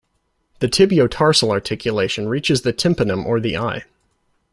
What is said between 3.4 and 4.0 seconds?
eye.